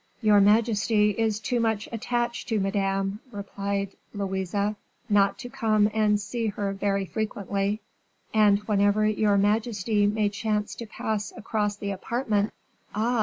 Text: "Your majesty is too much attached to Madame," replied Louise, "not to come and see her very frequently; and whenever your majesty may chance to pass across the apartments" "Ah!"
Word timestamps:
"Your 0.23 0.41
majesty 0.41 1.11
is 1.11 1.39
too 1.39 1.59
much 1.59 1.87
attached 1.91 2.47
to 2.49 2.59
Madame," 2.59 3.19
replied 3.31 3.93
Louise, 4.15 4.55
"not 5.09 5.37
to 5.37 5.47
come 5.47 5.91
and 5.93 6.19
see 6.19 6.47
her 6.47 6.73
very 6.73 7.05
frequently; 7.05 7.81
and 8.33 8.57
whenever 8.63 9.05
your 9.05 9.37
majesty 9.37 10.07
may 10.07 10.29
chance 10.29 10.73
to 10.77 10.87
pass 10.87 11.31
across 11.37 11.75
the 11.75 11.91
apartments" 11.91 12.55
"Ah!" 12.95 13.19